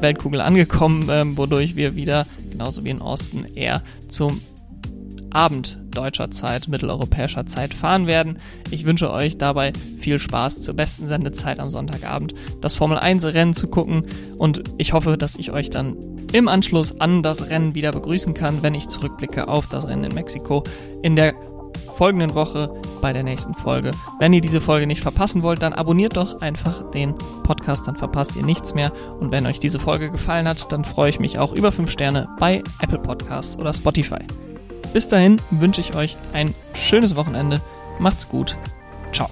Weltkugel 0.00 0.40
angekommen, 0.40 1.08
ähm, 1.10 1.36
wodurch 1.36 1.76
wir 1.76 1.96
wieder, 1.96 2.26
genauso 2.50 2.84
wie 2.84 2.90
in 2.90 3.02
Osten, 3.02 3.44
eher 3.54 3.82
zum 4.08 4.40
Abend 5.30 5.78
deutscher 5.90 6.30
Zeit, 6.30 6.68
mitteleuropäischer 6.68 7.46
Zeit 7.46 7.74
fahren 7.74 8.06
werden. 8.06 8.38
Ich 8.70 8.84
wünsche 8.84 9.12
euch 9.12 9.38
dabei 9.38 9.72
viel 9.98 10.18
Spaß 10.18 10.60
zur 10.60 10.74
besten 10.74 11.06
Sendezeit 11.06 11.60
am 11.60 11.70
Sonntagabend, 11.70 12.34
das 12.60 12.74
Formel 12.74 12.98
1 12.98 13.24
Rennen 13.26 13.54
zu 13.54 13.68
gucken 13.68 14.04
und 14.36 14.62
ich 14.78 14.92
hoffe, 14.92 15.16
dass 15.16 15.36
ich 15.36 15.52
euch 15.52 15.70
dann 15.70 15.96
im 16.32 16.48
Anschluss 16.48 17.00
an 17.00 17.22
das 17.22 17.48
Rennen 17.48 17.74
wieder 17.74 17.92
begrüßen 17.92 18.34
kann, 18.34 18.62
wenn 18.62 18.74
ich 18.74 18.88
zurückblicke 18.88 19.48
auf 19.48 19.66
das 19.68 19.88
Rennen 19.88 20.04
in 20.04 20.14
Mexiko 20.14 20.62
in 21.02 21.16
der 21.16 21.34
folgenden 21.96 22.34
Woche 22.34 22.70
bei 23.00 23.12
der 23.12 23.24
nächsten 23.24 23.54
Folge. 23.54 23.90
Wenn 24.20 24.32
ihr 24.32 24.40
diese 24.40 24.60
Folge 24.60 24.86
nicht 24.86 25.02
verpassen 25.02 25.42
wollt, 25.42 25.62
dann 25.62 25.72
abonniert 25.72 26.16
doch 26.16 26.40
einfach 26.40 26.90
den 26.92 27.14
Podcast, 27.42 27.88
dann 27.88 27.96
verpasst 27.96 28.36
ihr 28.36 28.44
nichts 28.44 28.74
mehr. 28.74 28.92
Und 29.18 29.32
wenn 29.32 29.46
euch 29.46 29.58
diese 29.58 29.80
Folge 29.80 30.10
gefallen 30.10 30.48
hat, 30.48 30.70
dann 30.72 30.84
freue 30.84 31.10
ich 31.10 31.18
mich 31.18 31.38
auch 31.38 31.52
über 31.52 31.72
5 31.72 31.90
Sterne 31.90 32.28
bei 32.38 32.62
Apple 32.80 33.00
Podcasts 33.00 33.58
oder 33.58 33.72
Spotify. 33.72 34.20
Bis 34.92 35.08
dahin 35.08 35.40
wünsche 35.50 35.80
ich 35.80 35.94
euch 35.94 36.16
ein 36.32 36.54
schönes 36.74 37.16
Wochenende. 37.16 37.60
Macht's 37.98 38.28
gut. 38.28 38.56
Ciao. 39.12 39.28